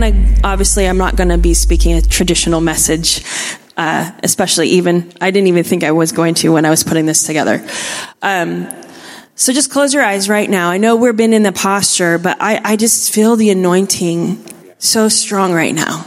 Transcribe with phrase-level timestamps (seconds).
[0.00, 3.24] going to, obviously, I'm not going to be speaking a traditional message,
[3.76, 7.06] uh, especially even, I didn't even think I was going to when I was putting
[7.06, 7.66] this together.
[8.22, 8.68] Um,
[9.34, 10.70] so just close your eyes right now.
[10.70, 14.44] I know we've been in the posture, but I, I just feel the anointing
[14.78, 16.06] so strong right now.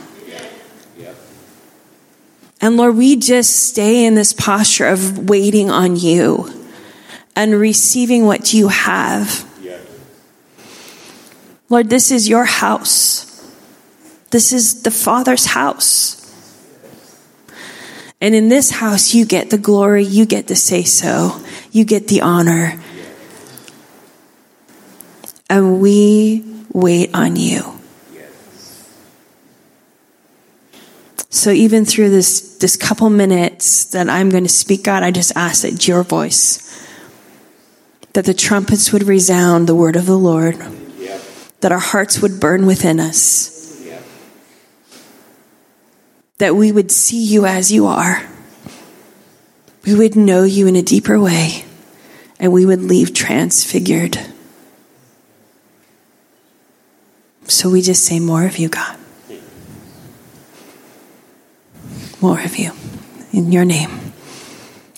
[2.64, 6.48] And Lord, we just stay in this posture of waiting on you
[7.36, 9.50] and receiving what you have.
[11.70, 13.30] Lord, this is your house.
[14.31, 16.17] This is the Father's house.
[18.19, 22.07] And in this house, you get the glory, you get to say so, you get
[22.07, 22.79] the honor.
[25.49, 27.81] And we wait on you.
[31.29, 35.31] So even through this, this couple minutes that I'm going to speak, God, I just
[35.35, 36.87] ask that your voice,
[38.13, 40.55] that the trumpets would resound the word of the Lord,
[41.61, 43.61] that our hearts would burn within us,
[46.42, 48.28] that we would see you as you are.
[49.86, 51.66] We would know you in a deeper way,
[52.39, 54.17] and we would leave transfigured.
[57.44, 58.98] So we just say, More of you, God.
[62.20, 62.72] More of you.
[63.31, 63.92] In your name.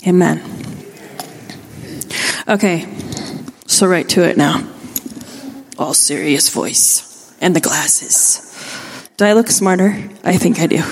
[0.08, 0.42] Amen.
[2.48, 2.88] Okay,
[3.68, 4.66] so right to it now.
[5.78, 8.50] All serious voice and the glasses.
[9.18, 10.10] Do I look smarter?
[10.24, 10.84] I think I do.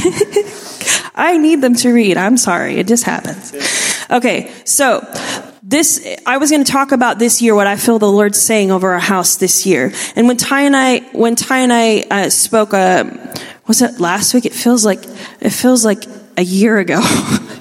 [1.14, 2.16] I need them to read.
[2.16, 2.76] I'm sorry.
[2.76, 3.52] It just happens.
[4.10, 5.00] Okay, so
[5.62, 8.70] this, I was going to talk about this year, what I feel the Lord's saying
[8.70, 9.92] over our house this year.
[10.16, 13.04] And when Ty and I, when Ty and I uh, spoke, uh,
[13.66, 14.46] was it last week?
[14.46, 15.04] It feels like,
[15.40, 16.04] it feels like
[16.36, 17.00] a year ago.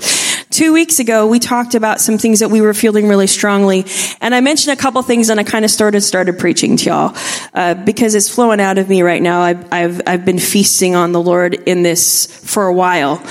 [0.59, 3.85] Two weeks ago, we talked about some things that we were feeling really strongly,
[4.19, 7.17] and I mentioned a couple things, and I kind of started started preaching to y'all
[7.53, 9.39] uh, because it's flowing out of me right now.
[9.39, 13.25] I've, I've I've been feasting on the Lord in this for a while,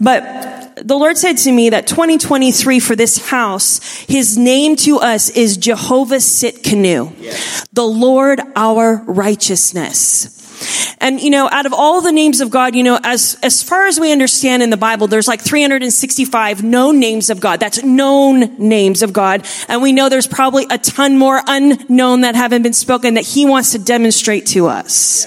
[0.00, 5.28] but the Lord said to me that 2023 for this house, His name to us
[5.28, 7.66] is Jehovah Tsidkenu, yes.
[7.74, 10.41] the Lord our righteousness.
[11.02, 13.88] And, you know, out of all the names of God, you know, as, as far
[13.88, 17.58] as we understand in the Bible, there's like 365 known names of God.
[17.58, 19.44] That's known names of God.
[19.68, 23.44] And we know there's probably a ton more unknown that haven't been spoken that He
[23.44, 25.26] wants to demonstrate to us.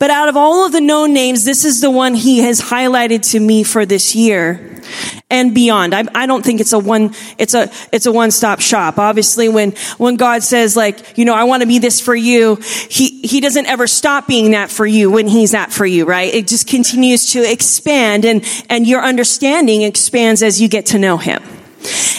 [0.00, 3.30] But out of all of the known names, this is the one he has highlighted
[3.32, 4.80] to me for this year
[5.28, 5.94] and beyond.
[5.94, 8.98] I, I don't think it's a one, it's a, it's a one-stop shop.
[8.98, 12.56] Obviously, when, when God says like, you know, I want to be this for you,
[12.88, 16.32] he, he doesn't ever stop being that for you when he's that for you, right?
[16.32, 21.18] It just continues to expand and, and your understanding expands as you get to know
[21.18, 21.42] him.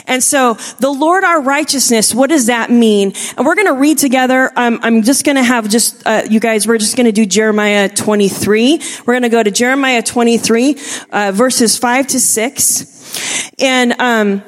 [0.07, 3.13] And so the Lord our righteousness, what does that mean?
[3.37, 4.51] And we're going to read together.
[4.55, 7.25] Um, I'm just going to have just, uh, you guys, we're just going to do
[7.25, 8.81] Jeremiah 23.
[9.05, 10.77] We're going to go to Jeremiah 23,
[11.11, 13.51] uh, verses 5 to 6.
[13.59, 14.43] And, um,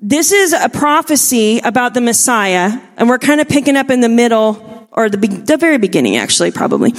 [0.00, 4.08] this is a prophecy about the Messiah, and we're kind of picking up in the
[4.08, 6.92] middle or the, the very beginning, actually, probably.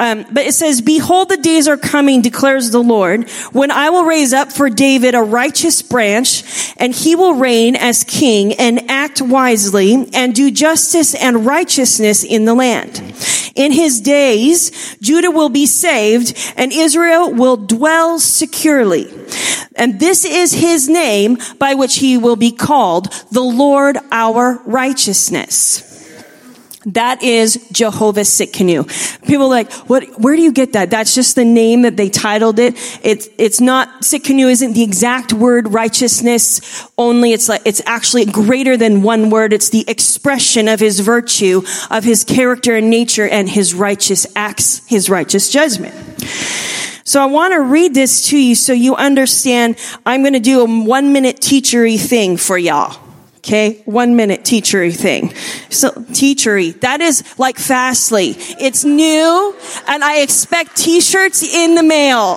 [0.00, 4.04] Um, but it says, Behold, the days are coming, declares the Lord, when I will
[4.04, 9.20] raise up for David a righteous branch, and he will reign as king and act
[9.20, 12.98] wisely and do justice and righteousness in the land.
[13.54, 19.06] In his days, Judah will be saved and Israel will dwell securely.
[19.76, 25.89] And this is his name by which he will be called the Lord our righteousness.
[26.94, 29.26] That is Jehovah Tsidkenu.
[29.26, 30.90] People are like, what, where do you get that?
[30.90, 32.74] That's just the name that they titled it.
[33.04, 37.32] It's, it's not, Tsidkenu isn't the exact word righteousness only.
[37.32, 39.52] It's like, it's actually greater than one word.
[39.52, 44.84] It's the expression of his virtue, of his character and nature and his righteous acts,
[44.88, 45.94] his righteous judgment.
[47.04, 49.76] So I want to read this to you so you understand.
[50.04, 53.09] I'm going to do a one minute teachery thing for y'all.
[53.40, 55.34] Okay, one minute teachery thing.
[55.70, 58.34] So teachery, that is like Fastly.
[58.36, 59.56] It's new
[59.88, 62.36] and I expect t-shirts in the mail.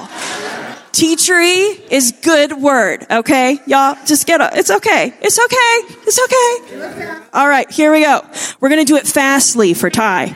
[0.94, 3.60] Teachery is good word, okay?
[3.68, 4.54] Y'all just get up.
[4.56, 5.14] It's okay.
[5.22, 5.96] It's okay.
[6.08, 7.22] It's okay.
[7.34, 8.22] All right, here we go.
[8.62, 10.28] We're going to do it fastly for Ty.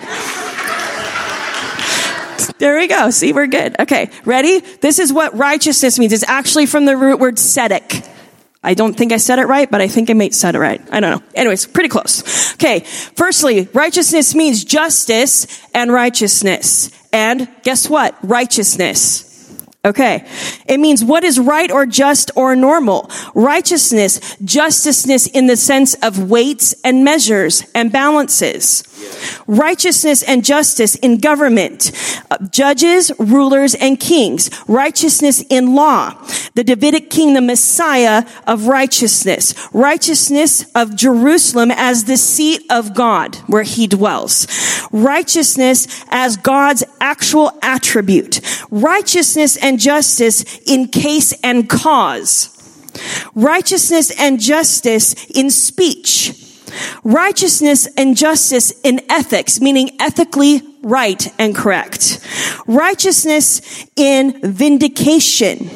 [2.58, 3.10] There we go.
[3.12, 3.80] See, we're good.
[3.80, 4.60] Okay, ready?
[4.60, 6.12] This is what righteousness means.
[6.12, 8.16] It's actually from the root word tzedek.
[8.68, 10.82] I don't think I said it right, but I think I may said it right.
[10.92, 11.28] I don't know.
[11.36, 12.54] Anyways, pretty close.
[12.56, 12.82] Okay.
[12.82, 16.92] Firstly, righteousness means justice and righteousness.
[17.14, 18.18] And guess what?
[18.24, 19.24] Righteousness.
[19.86, 20.28] Okay.
[20.66, 23.10] It means what is right or just or normal.
[23.34, 28.84] Righteousness, justiceness in the sense of weights and measures and balances.
[29.48, 31.92] Righteousness and justice in government,
[32.30, 34.50] uh, judges, rulers, and kings.
[34.68, 36.14] Righteousness in law.
[36.56, 39.54] The Davidic king, the Messiah of righteousness.
[39.74, 44.48] Righteousness of Jerusalem as the seat of God where he dwells.
[44.92, 48.42] Righteousness as God's actual attribute.
[48.72, 52.54] Righteousness and justice in case and cause.
[53.36, 56.47] Righteousness and justice in speech
[57.04, 62.20] Righteousness and justice in ethics, meaning ethically right and correct.
[62.68, 65.70] Righteousness in vindication.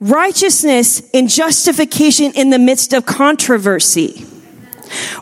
[0.00, 4.26] Righteousness in justification in the midst of controversy.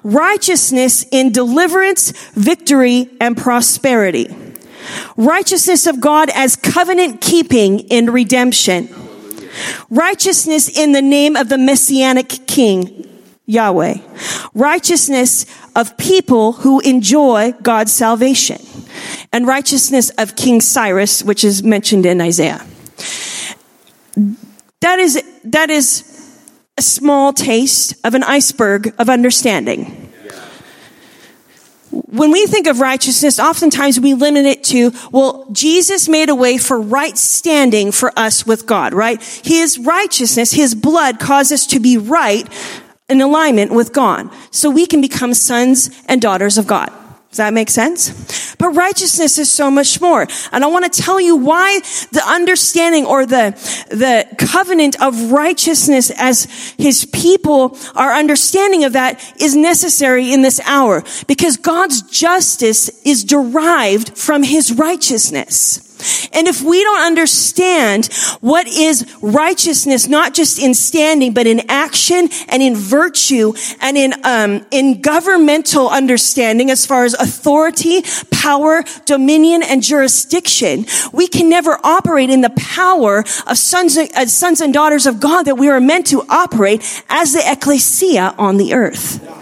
[0.03, 4.35] Righteousness in deliverance, victory, and prosperity.
[5.17, 8.89] Righteousness of God as covenant keeping in redemption.
[9.91, 13.12] Righteousness in the name of the messianic king
[13.47, 13.99] Yahweh.
[14.55, 18.59] Righteousness of people who enjoy God's salvation.
[19.33, 22.65] And righteousness of King Cyrus, which is mentioned in Isaiah.
[24.81, 26.09] That is, that is
[26.77, 30.11] a small taste of an iceberg of understanding.
[31.91, 36.57] When we think of righteousness, oftentimes we limit it to, well, Jesus made a way
[36.57, 39.23] for right standing for us with God, right?
[39.45, 42.49] His righteousness, His blood caused us to be right
[43.09, 46.91] in alignment with God so we can become sons and daughters of God.
[47.33, 48.55] Does that make sense?
[48.57, 50.27] But righteousness is so much more.
[50.53, 53.53] And I want to tell you why the understanding or the,
[53.89, 56.45] the covenant of righteousness as
[56.77, 61.05] his people, our understanding of that is necessary in this hour.
[61.27, 65.92] Because God's justice is derived from his righteousness.
[66.33, 68.07] And if we don't understand
[68.41, 74.15] what is righteousness, not just in standing, but in action and in virtue and in,
[74.25, 81.79] um, in governmental understanding as far as authority, power, dominion, and jurisdiction, we can never
[81.85, 85.81] operate in the power of sons, uh, sons and daughters of God that we are
[85.81, 89.42] meant to operate as the ecclesia on the earth.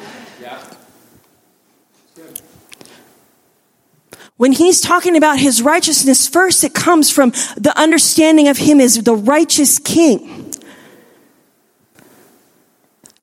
[4.41, 8.95] When he's talking about his righteousness, first it comes from the understanding of him as
[9.03, 10.51] the righteous king.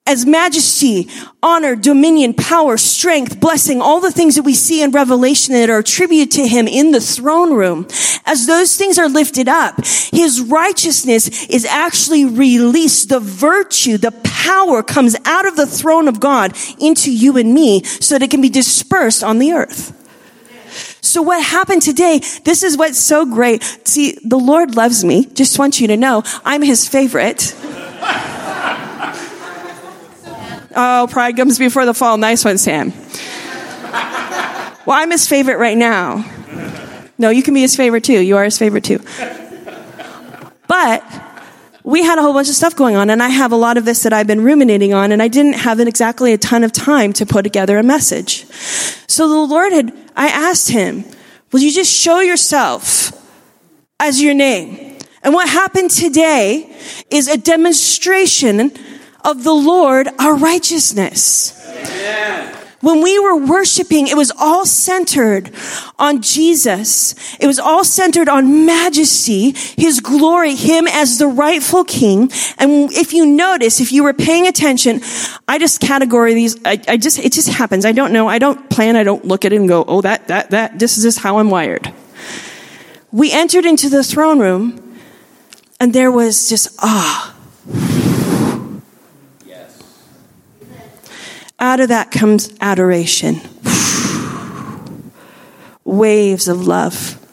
[0.06, 1.10] As majesty,
[1.42, 5.80] honor, dominion, power, strength, blessing, all the things that we see in Revelation that are
[5.80, 7.88] attributed to him in the throne room,
[8.28, 13.10] as those things are lifted up, his righteousness is actually released.
[13.10, 17.82] The virtue, the power comes out of the throne of God into you and me
[17.86, 19.97] so that it can be dispersed on the earth.
[21.18, 23.64] So what happened today, this is what's so great.
[23.88, 25.26] See, the Lord loves me.
[25.26, 27.56] Just want you to know I'm his favorite.
[30.76, 32.18] oh, pride comes before the fall.
[32.18, 32.94] Nice one, Sam.
[34.86, 36.24] Well, I'm his favorite right now.
[37.18, 38.20] No, you can be his favorite too.
[38.20, 39.00] You are his favorite too.
[40.68, 41.04] But
[41.88, 43.86] we had a whole bunch of stuff going on, and I have a lot of
[43.86, 47.14] this that I've been ruminating on, and I didn't have exactly a ton of time
[47.14, 48.46] to put together a message.
[49.08, 51.06] So the Lord had, I asked him,
[51.54, 53.14] Will you just show yourself
[54.02, 54.98] as your name?
[55.24, 56.76] And what happened today
[57.10, 58.74] is a demonstration
[59.24, 61.54] of the Lord, our righteousness.
[62.82, 65.52] When we were worshiping, it was all centered
[65.98, 67.16] on Jesus.
[67.40, 72.32] It was all centered on majesty, His glory, Him as the rightful King.
[72.60, 75.02] And if you notice, if you were paying attention,
[75.48, 77.84] I just category these, I, I just, it just happens.
[77.84, 78.28] I don't know.
[78.28, 78.96] I don't plan.
[78.96, 81.40] I don't look at it and go, oh, that, that, that, this is just how
[81.40, 81.92] I'm wired.
[83.12, 85.00] We entered into the throne room
[85.80, 87.34] and there was just, ah,
[91.60, 93.42] Out of that comes adoration.
[95.84, 97.24] Waves of love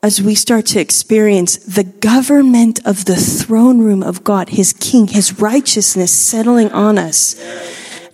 [0.00, 5.08] as we start to experience the government of the throne room of God, His King,
[5.08, 7.34] His righteousness settling on us.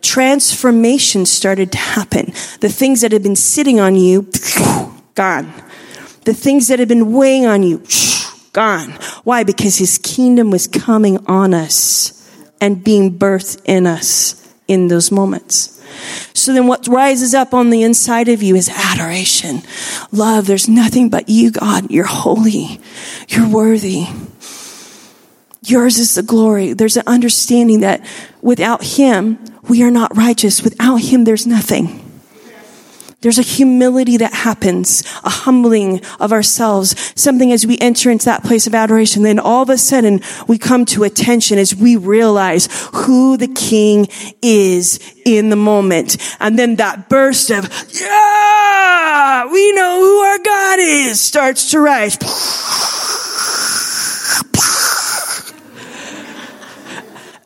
[0.00, 2.26] Transformation started to happen.
[2.61, 4.31] The things that had been sitting on you,
[5.14, 5.52] gone.
[6.25, 7.83] The things that had been weighing on you,
[8.52, 8.93] gone.
[9.25, 9.45] Why?
[9.45, 12.17] Because his kingdom was coming on us
[12.62, 14.39] and being birthed in us
[14.71, 15.77] in those moments.
[16.33, 19.62] So then what rises up on the inside of you is adoration.
[20.12, 20.47] Love.
[20.47, 21.91] There's nothing but you, God.
[21.91, 22.81] You're holy.
[23.29, 24.07] You're worthy.
[25.62, 26.73] Yours is the glory.
[26.73, 28.07] There's an understanding that
[28.41, 30.62] without Him, we are not righteous.
[30.62, 32.10] Without Him, there's nothing.
[33.23, 38.45] There's a humility that happens, a humbling of ourselves, something as we enter into that
[38.45, 39.23] place of adoration.
[39.23, 44.09] Then all of a sudden we come to attention as we realize who the king
[44.41, 46.17] is in the moment.
[46.41, 47.65] And then that burst of,
[48.00, 52.17] yeah, we know who our God is starts to rise.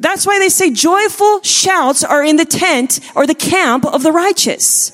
[0.04, 4.12] That's why they say joyful shouts are in the tent or the camp of the
[4.12, 4.92] righteous.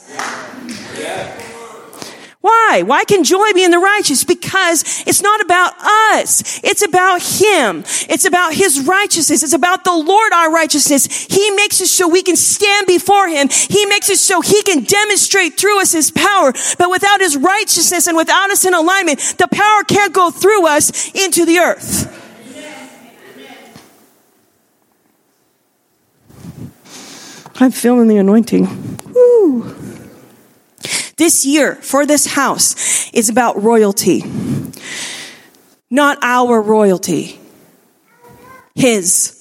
[2.41, 2.83] Why?
[2.87, 4.23] Why can joy be in the righteous?
[4.23, 5.75] Because it's not about
[6.15, 6.61] us.
[6.63, 7.83] It's about Him.
[8.09, 9.43] It's about His righteousness.
[9.43, 11.27] It's about the Lord our righteousness.
[11.27, 13.49] He makes it so we can stand before Him.
[13.49, 16.53] He makes it so He can demonstrate through us His power.
[16.79, 21.11] But without His righteousness and without us in alignment, the power can't go through us
[21.17, 22.20] into the earth.
[27.61, 28.99] I'm feeling the anointing.
[29.13, 29.77] Woo.
[31.17, 34.25] This year for this house is about royalty.
[35.91, 37.39] Not our royalty.
[38.75, 39.37] His.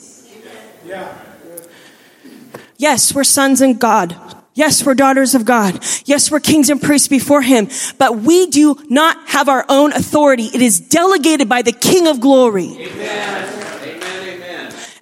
[2.77, 4.15] Yes, we're sons of God.
[4.53, 5.81] Yes, we're daughters of God.
[6.03, 7.69] Yes, we're kings and priests before Him.
[7.97, 10.49] But we do not have our own authority.
[10.53, 12.75] It is delegated by the King of glory.
[12.77, 13.58] Amen.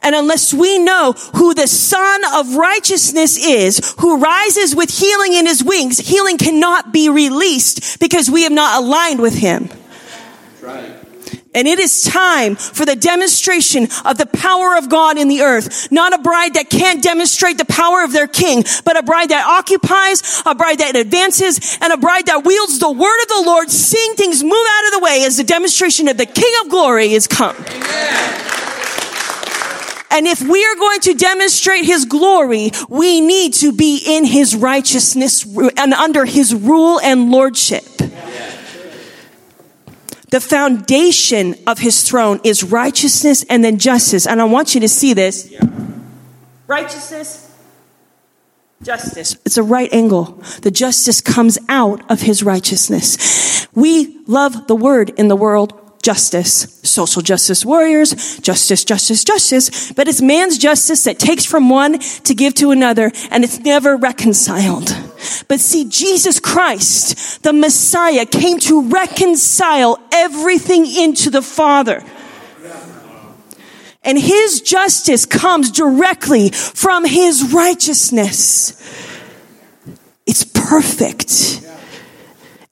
[0.01, 5.46] And unless we know who the sun of righteousness is, who rises with healing in
[5.46, 9.70] his wings, healing cannot be released because we have not aligned with him.
[10.62, 10.94] Right.
[11.58, 15.92] And it is time for the demonstration of the power of God in the earth.
[15.92, 19.44] Not a bride that can't demonstrate the power of their king, but a bride that
[19.44, 23.72] occupies, a bride that advances, and a bride that wields the word of the Lord,
[23.72, 27.13] seeing things move out of the way as the demonstration of the King of glory
[27.13, 27.56] is come.
[30.17, 34.55] And if we are going to demonstrate his glory, we need to be in his
[34.55, 35.45] righteousness
[35.77, 37.83] and under his rule and lordship.
[40.31, 44.25] The foundation of his throne is righteousness and then justice.
[44.25, 45.53] And I want you to see this.
[46.65, 47.55] Righteousness,
[48.81, 49.38] justice.
[49.45, 50.41] It's a right angle.
[50.63, 53.67] The justice comes out of his righteousness.
[53.75, 55.76] We love the word in the world
[56.07, 61.99] justice, social justice warriors, justice, justice, justice, but it's man's justice that takes from one
[61.99, 64.95] to give to another and it's never reconciled.
[65.49, 72.01] But see, Jesus Christ, the Messiah, came to reconcile everything into the Father.
[74.01, 78.81] And his justice comes directly from his righteousness.
[80.25, 81.61] It's perfect.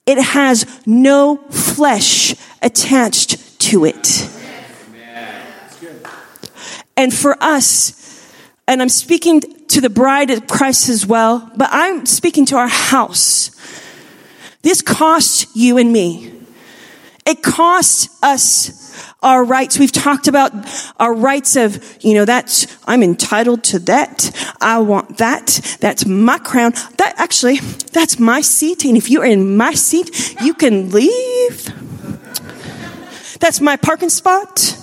[0.06, 2.34] It has no flesh
[2.66, 4.28] attached to it.
[6.96, 8.32] And for us,
[8.66, 12.68] and I'm speaking to the bride of Christ as well, but I'm speaking to our
[12.68, 13.50] house.
[14.62, 16.32] This costs you and me.
[17.24, 18.82] It costs us
[19.22, 19.78] our rights.
[19.78, 20.52] We've talked about
[20.98, 24.30] our rights of, you know, that's, I'm entitled to that.
[24.60, 25.78] I want that.
[25.80, 26.72] That's my crown.
[26.98, 27.58] That actually,
[27.92, 28.84] that's my seat.
[28.84, 31.72] And if you're in my seat, you can leave.
[33.40, 34.76] That's my parking spot.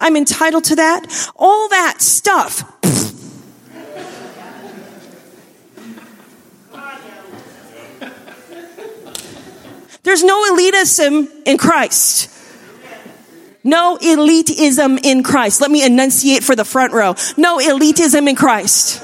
[0.00, 1.30] I'm entitled to that.
[1.36, 2.68] All that stuff.
[10.02, 12.28] There's no elitism in Christ.
[13.64, 15.60] No elitism in Christ.
[15.60, 17.14] Let me enunciate for the front row.
[17.36, 19.00] No elitism in Christ.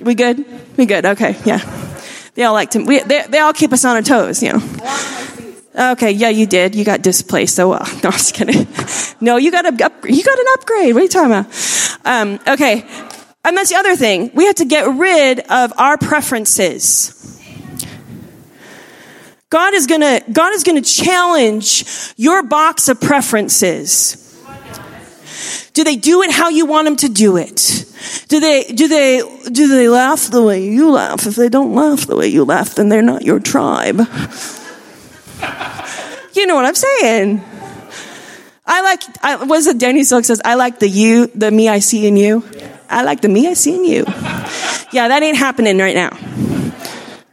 [0.00, 0.44] We good?
[0.76, 1.04] We good?
[1.04, 1.58] Okay, yeah.
[2.34, 5.23] They all like to, we, they, they all keep us on our toes, you know.
[5.76, 6.74] Okay, yeah, you did.
[6.74, 7.56] You got displaced.
[7.56, 8.66] So, well, no, I'm just kidding.
[9.20, 9.72] No, you got a,
[10.08, 10.94] you got an upgrade.
[10.94, 12.00] What are you talking about?
[12.04, 12.86] Um, okay.
[13.44, 14.30] And that's the other thing.
[14.34, 17.20] We have to get rid of our preferences.
[19.50, 21.84] God is gonna, God is gonna challenge
[22.16, 24.20] your box of preferences.
[25.74, 27.84] Do they do it how you want them to do it?
[28.28, 31.26] Do they, do they, do they laugh the way you laugh?
[31.26, 34.00] If they don't laugh the way you laugh, then they're not your tribe.
[36.34, 37.44] you know what I'm saying?
[38.66, 40.40] I like, I, what is it Danny Silk says?
[40.44, 42.42] I like the you, the me I see in you.
[42.88, 44.04] I like the me I see in you.
[44.92, 46.10] Yeah, that ain't happening right now.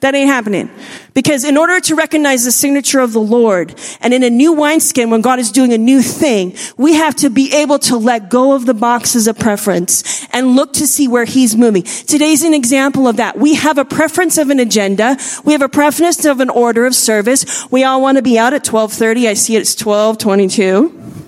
[0.02, 0.72] That ain't happening.
[1.14, 5.12] Because in order to recognize the signature of the Lord and in a new wineskin,
[5.12, 8.54] when God is doing a new thing, we have to be able to let go
[8.54, 11.84] of the boxes of preference and look to see where He's moving.
[11.84, 13.38] Today's an example of that.
[13.38, 15.18] We have a preference of an agenda.
[15.46, 17.70] We have a preference of an order of service.
[17.70, 19.28] We all want to be out at 1230.
[19.28, 21.21] I see it's 1222.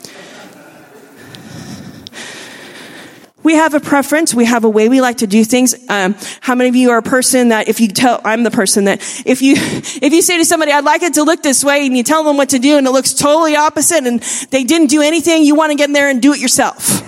[3.44, 4.34] We have a preference.
[4.34, 5.76] We have a way we like to do things.
[5.90, 8.86] Um, how many of you are a person that if you tell, I'm the person
[8.86, 11.86] that if you, if you say to somebody, I'd like it to look this way
[11.86, 14.88] and you tell them what to do and it looks totally opposite and they didn't
[14.88, 17.02] do anything, you want to get in there and do it yourself.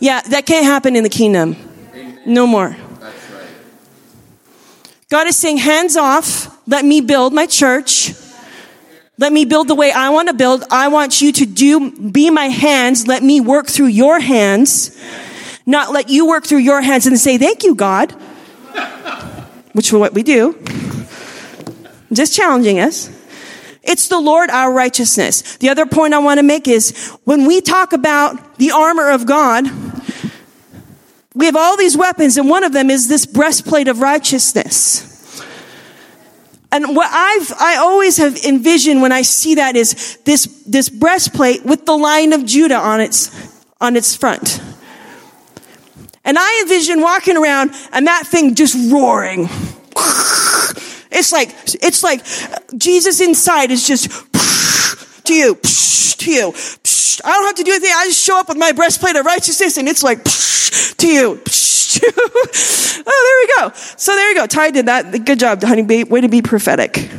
[0.00, 1.56] Yeah, that can't happen in the kingdom.
[2.26, 2.76] No more.
[5.10, 6.54] God is saying, hands off.
[6.66, 8.12] Let me build my church.
[9.16, 10.64] Let me build the way I want to build.
[10.70, 13.06] I want you to do, be my hands.
[13.06, 14.96] Let me work through your hands
[15.68, 18.10] not let you work through your hands and say, Thank you, God,
[19.74, 20.58] which is what we do.
[22.10, 23.10] Just challenging us.
[23.82, 25.58] It's the Lord our righteousness.
[25.58, 29.26] The other point I want to make is when we talk about the armor of
[29.26, 29.66] God,
[31.34, 35.04] we have all these weapons, and one of them is this breastplate of righteousness.
[36.72, 41.64] And what I've, I always have envisioned when I see that is this, this breastplate
[41.64, 43.30] with the Lion of Judah on its,
[43.80, 44.60] on its front.
[46.24, 49.48] And I envision walking around and that thing just roaring.
[51.10, 52.24] It's like, it's like
[52.78, 54.10] Jesus inside is just
[55.24, 56.52] to you, to you.
[57.24, 57.90] I don't have to do anything.
[57.94, 61.40] I just show up with my breastplate of righteousness and it's like to you.
[62.02, 63.74] oh, there we go.
[63.96, 64.46] So there you go.
[64.46, 65.24] Ty did that.
[65.24, 65.82] Good job, honey.
[66.04, 67.10] Way to be prophetic.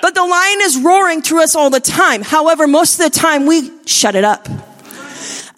[0.00, 2.22] But the lion is roaring through us all the time.
[2.22, 4.48] However, most of the time we shut it up.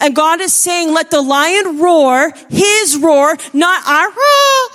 [0.01, 4.69] And God is saying, let the lion roar, his roar, not our roar.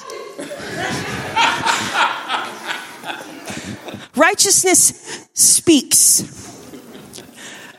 [4.15, 6.23] Righteousness speaks.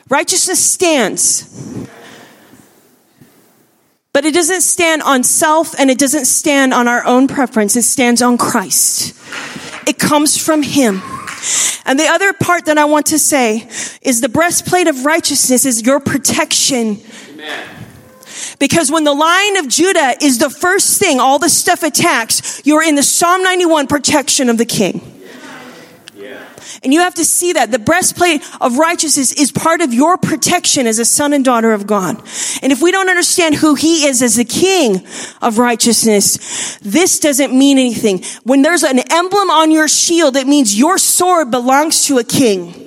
[0.09, 1.87] Righteousness stands.
[4.11, 7.75] But it doesn't stand on self and it doesn't stand on our own preference.
[7.75, 9.15] It stands on Christ.
[9.87, 11.01] It comes from Him.
[11.85, 13.69] And the other part that I want to say
[14.01, 16.99] is the breastplate of righteousness is your protection
[18.59, 22.83] because when the lion of Judah is the first thing, all the stuff attacks, you're
[22.83, 25.13] in the Psalm 91 protection of the king.
[26.83, 30.85] And you have to see that the breastplate of righteousness is part of your protection
[30.85, 32.17] as a son and daughter of God.
[32.61, 35.05] And if we don't understand who he is as the king
[35.41, 38.23] of righteousness, this doesn't mean anything.
[38.43, 42.86] When there's an emblem on your shield, it means your sword belongs to a king.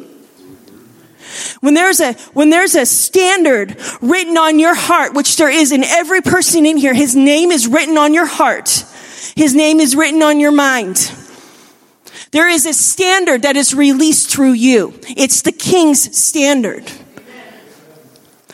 [1.61, 5.85] When there's a, when there's a standard written on your heart, which there is in
[5.85, 8.85] every person in here, his name is written on your heart.
[9.37, 11.13] His name is written on your mind.
[12.33, 14.95] There is a standard that is released through you.
[15.17, 16.91] It's the king's standard.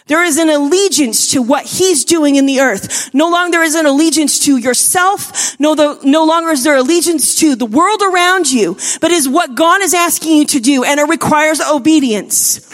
[0.07, 3.13] There is an allegiance to what he's doing in the earth.
[3.13, 5.59] No longer is an allegiance to yourself.
[5.59, 9.57] No, the, no longer is there allegiance to the world around you, but is what
[9.57, 10.85] God is asking you to do.
[10.85, 12.73] And it requires obedience.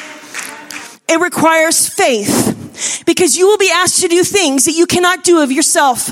[1.09, 5.43] It requires faith because you will be asked to do things that you cannot do
[5.43, 6.11] of yourself.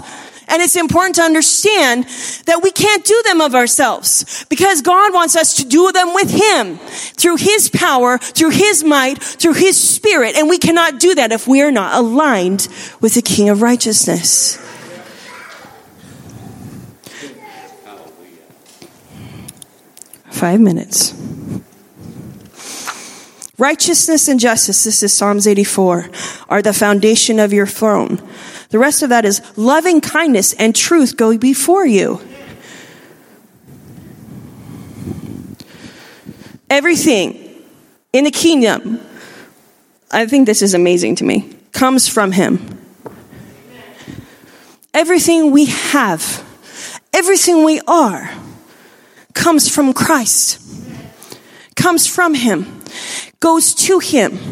[0.50, 2.04] And it's important to understand
[2.46, 6.30] that we can't do them of ourselves because God wants us to do them with
[6.30, 10.34] Him through His power, through His might, through His Spirit.
[10.34, 12.66] And we cannot do that if we are not aligned
[13.00, 14.56] with the King of righteousness.
[20.30, 21.14] Five minutes.
[23.56, 26.10] Righteousness and justice, this is Psalms 84,
[26.48, 28.26] are the foundation of your throne.
[28.70, 32.20] The rest of that is loving kindness and truth go before you.
[36.68, 37.64] Everything
[38.12, 39.00] in the kingdom,
[40.12, 42.78] I think this is amazing to me, comes from Him.
[44.94, 46.44] Everything we have,
[47.12, 48.30] everything we are,
[49.34, 50.60] comes from Christ,
[51.74, 52.82] comes from Him,
[53.40, 54.49] goes to Him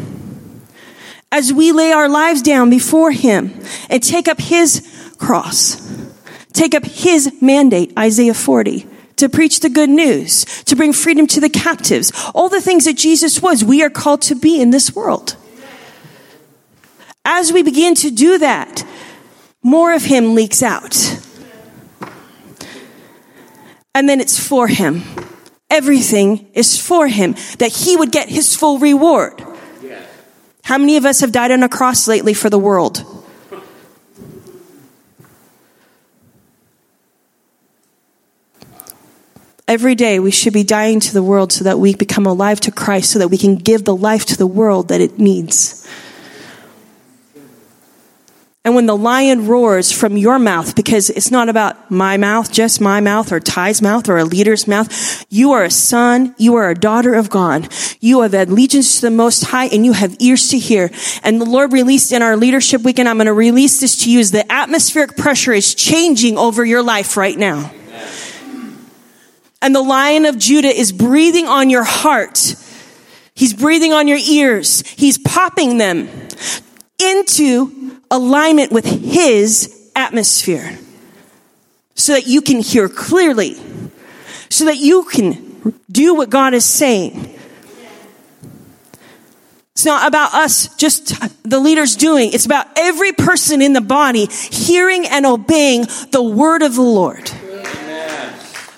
[1.31, 3.53] as we lay our lives down before Him
[3.89, 4.87] and take up His
[5.17, 5.79] cross,
[6.53, 8.87] take up His mandate, Isaiah 40,
[9.17, 12.97] to preach the good news, to bring freedom to the captives, all the things that
[12.97, 15.35] Jesus was, we are called to be in this world.
[17.25, 18.83] As we begin to do that,
[19.61, 21.19] more of Him leaks out.
[23.93, 25.03] And then it's for Him.
[25.69, 29.43] Everything is for Him, that He would get His full reward.
[30.69, 33.03] How many of us have died on a cross lately for the world?
[39.67, 42.71] Every day we should be dying to the world so that we become alive to
[42.71, 45.87] Christ so that we can give the life to the world that it needs.
[48.65, 52.81] And when the lion roars from your mouth, because it's not about my mouth, just
[52.81, 56.69] my mouth, or Ty's mouth, or a leader's mouth, you are a son, you are
[56.69, 57.73] a daughter of God.
[58.01, 60.91] You have allegiance to the Most High, and you have ears to hear.
[61.23, 64.19] And the Lord released in our leadership weekend, I'm going to release this to you,
[64.19, 67.71] is the atmospheric pressure is changing over your life right now.
[69.61, 72.55] And the lion of Judah is breathing on your heart.
[73.35, 74.81] He's breathing on your ears.
[74.81, 76.09] He's popping them
[77.01, 77.78] into
[78.11, 80.77] alignment with His atmosphere
[81.95, 83.55] so that you can hear clearly,
[84.49, 87.35] so that you can do what God is saying.
[89.73, 92.31] It's not about us, just the leaders doing.
[92.33, 97.31] It's about every person in the body hearing and obeying the word of the Lord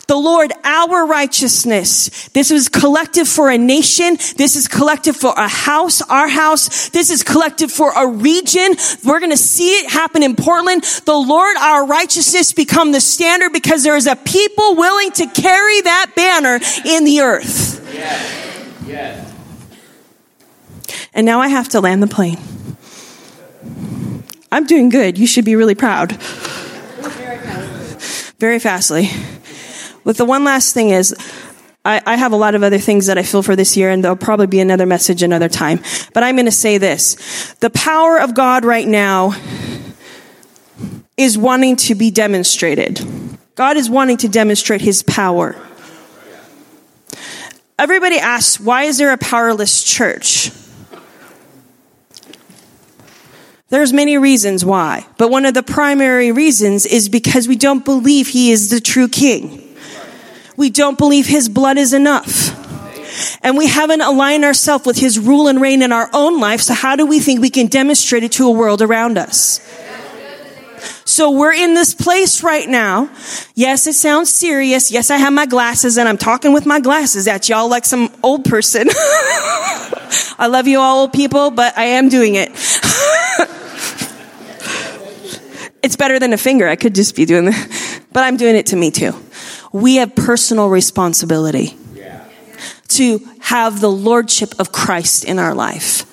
[0.08, 2.30] the Lord our righteousness.
[2.30, 4.16] This is collective for a nation.
[4.36, 6.90] This is collective for a house, our house.
[6.90, 8.76] This is collective for a region.
[9.06, 10.84] We're going to see it happen in Portland.
[10.84, 15.82] The Lord our righteousness become the standard because there is a people willing to carry
[15.82, 17.94] that banner in the earth.
[17.94, 18.78] Yes.
[18.88, 19.34] Yes.
[21.14, 22.38] And now I have to land the plane.
[24.52, 25.18] I'm doing good.
[25.18, 26.14] You should be really proud.
[28.40, 29.10] Very fastly.
[30.04, 31.16] But the one last thing is,
[31.84, 34.04] I, I, have a lot of other things that I feel for this year, and
[34.04, 35.80] there'll probably be another message another time.
[36.14, 37.56] But I'm going to say this.
[37.60, 39.34] The power of God right now
[41.18, 43.00] is wanting to be demonstrated.
[43.56, 45.56] God is wanting to demonstrate his power.
[47.80, 50.52] Everybody asks, why is there a powerless church?
[53.70, 58.28] There's many reasons why, but one of the primary reasons is because we don't believe
[58.28, 59.71] he is the true king
[60.62, 62.58] we don't believe his blood is enough.
[63.44, 66.62] And we haven't aligned ourselves with his rule and reign in our own life.
[66.62, 69.60] So how do we think we can demonstrate it to a world around us?
[71.04, 73.10] So we're in this place right now.
[73.56, 74.92] Yes, it sounds serious.
[74.92, 78.14] Yes, I have my glasses and I'm talking with my glasses at y'all like some
[78.22, 78.88] old person.
[80.38, 82.50] I love you all old people, but I am doing it.
[85.82, 86.68] it's better than a finger.
[86.68, 89.16] I could just be doing that, but I'm doing it to me too
[89.72, 91.78] we have personal responsibility
[92.90, 96.06] to have the lordship of Christ in our life.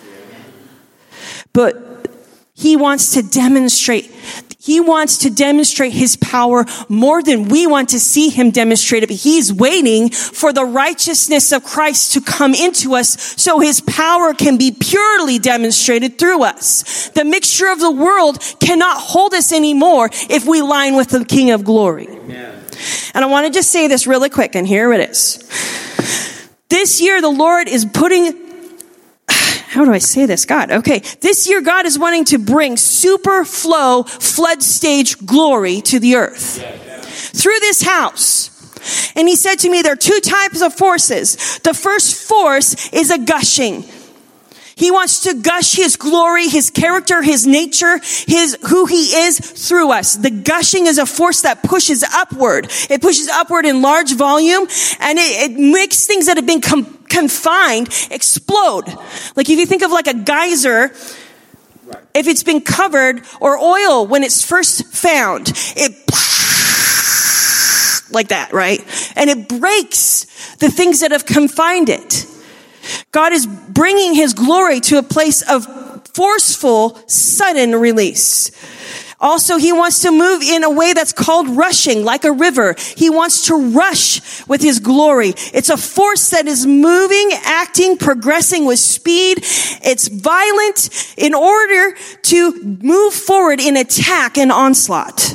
[1.53, 2.09] But
[2.55, 4.13] he wants to demonstrate
[4.61, 9.09] he wants to demonstrate his power more than we want to see him demonstrate it.
[9.09, 14.59] He's waiting for the righteousness of Christ to come into us so his power can
[14.59, 17.09] be purely demonstrated through us.
[17.11, 21.51] The mixture of the world cannot hold us anymore if we line with the King
[21.53, 22.07] of glory.
[22.07, 22.58] Amen.
[23.15, 25.39] And I want to just say this really quick, and here it is.
[26.69, 28.49] This year, the Lord is putting
[29.29, 30.45] how do I say this?
[30.45, 30.71] God.
[30.71, 31.01] Okay.
[31.21, 36.63] This year, God is wanting to bring super flow, flood stage glory to the earth
[37.41, 38.55] through this house.
[39.15, 41.59] And he said to me, there are two types of forces.
[41.61, 43.85] The first force is a gushing.
[44.79, 49.91] He wants to gush his glory, his character, his nature, his, who he is through
[49.91, 50.15] us.
[50.15, 52.71] The gushing is a force that pushes upward.
[52.89, 54.69] It pushes upward in large volume
[55.01, 58.87] and it, it makes things that have been com- confined explode.
[59.35, 60.93] Like if you think of like a geyser,
[62.15, 65.91] if it's been covered or oil when it's first found, it
[68.13, 68.79] like that, right?
[69.17, 72.27] And it breaks the things that have confined it.
[73.13, 75.67] God is bringing his glory to a place of
[76.15, 78.51] forceful, sudden release.
[79.21, 82.77] Also, he wants to move in a way that's called rushing, like a river.
[82.97, 85.31] He wants to rush with his glory.
[85.53, 89.39] It's a force that is moving, acting, progressing with speed.
[89.39, 95.35] It's violent in order to move forward in attack and onslaught.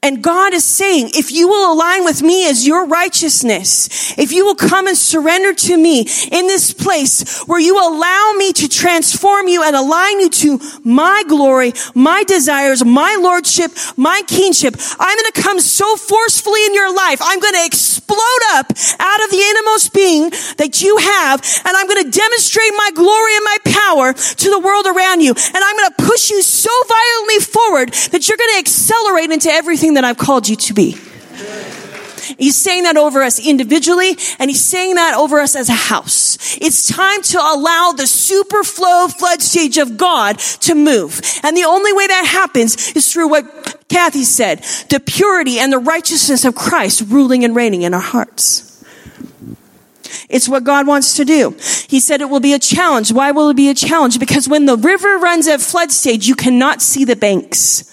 [0.00, 4.44] And God is saying, if you will align with me as your righteousness, if you
[4.44, 9.48] will come and surrender to me in this place where you allow me to transform
[9.48, 15.32] you and align you to my glory, my desires, my lordship, my kingship, I'm going
[15.32, 17.18] to come so forcefully in your life.
[17.20, 21.88] I'm going to explode up out of the innermost being that you have, and I'm
[21.88, 25.34] going to demonstrate my glory and my power to the world around you.
[25.34, 29.50] And I'm going to push you so violently forward that you're going to accelerate into
[29.50, 30.96] everything everything that I've called you to be.
[32.36, 36.36] He's saying that over us individually, and he's saying that over us as a house.
[36.60, 41.20] It's time to allow the super flow flood stage of God to move.
[41.42, 45.78] And the only way that happens is through what Kathy said, the purity and the
[45.78, 48.84] righteousness of Christ ruling and reigning in our hearts.
[50.28, 51.56] It's what God wants to do.
[51.88, 53.10] He said it will be a challenge.
[53.10, 54.20] Why will it be a challenge?
[54.20, 57.87] Because when the river runs at flood stage, you cannot see the banks.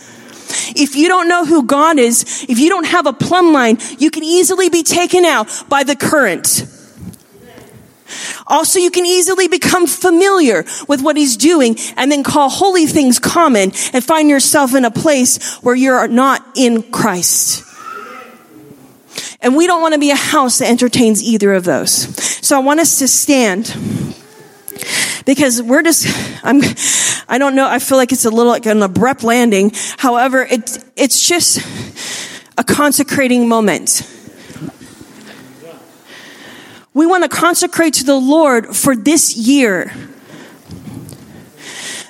[0.76, 4.12] If you don't know who God is, if you don't have a plumb line, you
[4.12, 6.66] can easily be taken out by the current.
[8.48, 13.18] Also, you can easily become familiar with what he's doing and then call holy things
[13.18, 17.64] common and find yourself in a place where you're not in Christ.
[19.42, 21.92] And we don't want to be a house that entertains either of those.
[22.46, 23.68] So I want us to stand
[25.26, 26.08] because we're just
[26.44, 26.62] i'm
[27.28, 29.72] i don't know i feel like it's a little like an abrupt landing.
[29.98, 31.60] However it, it's just
[32.58, 34.10] a consecrating moment.
[36.94, 39.92] We want to consecrate to the lord for this year.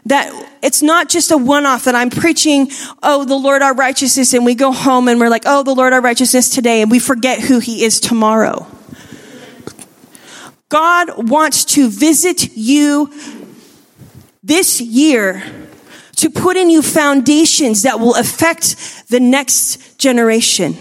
[0.07, 2.69] That it's not just a one-off that I'm preaching,
[3.01, 5.93] oh, the Lord our righteousness, and we go home and we're like, oh, the Lord
[5.93, 8.67] our righteousness today, and we forget who he is tomorrow.
[10.75, 13.09] God wants to visit you
[14.43, 15.41] this year
[16.17, 20.75] to put in you foundations that will affect the next generation.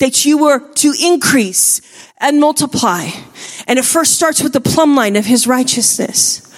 [0.00, 1.80] That you were to increase
[2.18, 3.10] and multiply.
[3.68, 6.52] And it first starts with the plumb line of his righteousness.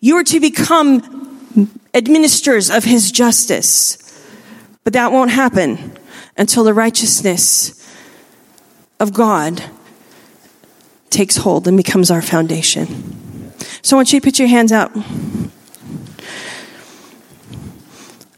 [0.00, 3.96] You are to become administrators of his justice.
[4.82, 5.96] But that won't happen
[6.36, 7.78] until the righteousness
[8.98, 9.62] of God
[11.12, 13.52] takes hold and becomes our foundation.
[13.82, 14.90] So I want you to put your hands out.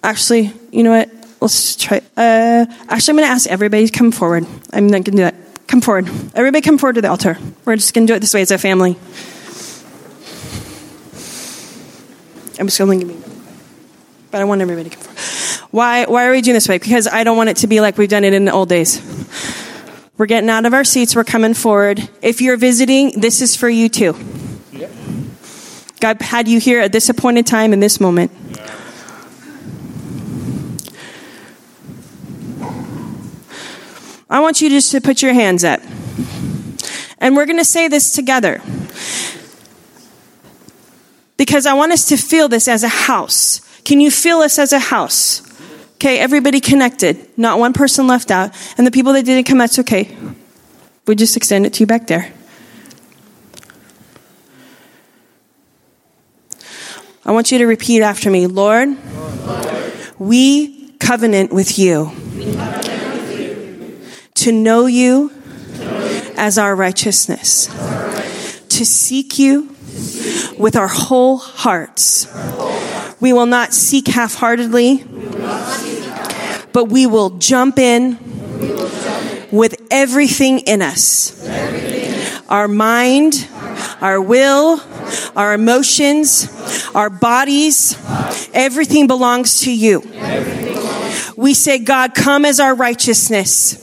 [0.02, 1.10] Actually, you know what?
[1.40, 1.98] Let's try.
[2.16, 4.46] Uh, actually, I'm going to ask everybody to come forward.
[4.72, 5.34] I'm not going to do that.
[5.66, 6.08] Come forward.
[6.34, 7.38] Everybody come forward to the altar.
[7.64, 8.96] We're just going to do it this way as a family.
[12.58, 13.22] I'm just going to give me,
[14.30, 15.70] but I want everybody to come forward.
[15.70, 16.78] Why, why are we doing this way?
[16.78, 19.00] Because I don't want it to be like we've done it in the old days.
[20.16, 21.16] We're getting out of our seats.
[21.16, 22.08] We're coming forward.
[22.22, 24.16] If you're visiting, this is for you too.
[24.72, 24.92] Yep.
[26.00, 28.30] God had you here at this appointed time in this moment.
[34.30, 35.80] I want you just to put your hands up.
[37.18, 38.60] And we're going to say this together
[41.36, 43.60] because I want us to feel this as a house.
[43.84, 45.43] Can you feel us as a house?
[46.04, 48.54] Okay, everybody connected, not one person left out.
[48.76, 50.14] And the people that didn't come, that's okay.
[51.06, 52.30] We just extend it to you back there.
[57.24, 58.98] I want you to repeat after me Lord,
[60.18, 62.12] we covenant with you
[64.34, 65.32] to know you
[66.36, 67.68] as our righteousness,
[68.68, 69.74] to seek you
[70.58, 72.30] with our whole hearts.
[73.22, 75.06] We will not seek half heartedly,
[76.74, 78.18] but we will jump in
[79.50, 81.40] with everything in us
[82.48, 83.48] our mind,
[84.00, 84.80] our will,
[85.34, 86.48] our emotions,
[86.94, 87.96] our bodies,
[88.52, 90.00] everything belongs to you.
[91.36, 93.80] We say, God, come as our righteousness.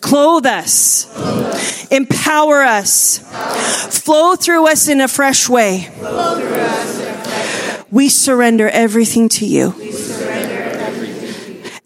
[0.00, 1.90] Clothe us.
[1.90, 3.18] Empower us.
[3.98, 5.90] Flow through us in a fresh way.
[7.90, 9.93] We surrender everything to you.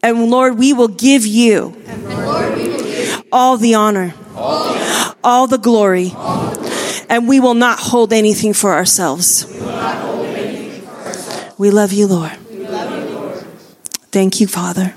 [0.09, 1.77] And Lord, we will give you
[3.31, 4.15] all the honor,
[5.23, 6.15] all the glory,
[7.11, 9.45] and we will not hold anything for ourselves.
[11.59, 12.33] We love you, Lord.
[14.11, 14.95] Thank you, Father.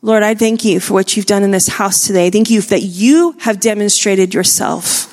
[0.00, 2.30] Lord, I thank you for what you've done in this house today.
[2.30, 5.12] Thank you that you have demonstrated yourself